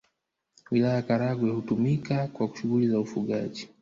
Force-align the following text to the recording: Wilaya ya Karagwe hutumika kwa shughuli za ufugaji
Wilaya 0.71 0.95
ya 0.95 1.01
Karagwe 1.01 1.49
hutumika 1.51 2.27
kwa 2.27 2.49
shughuli 2.55 2.87
za 2.89 2.99
ufugaji 2.99 3.69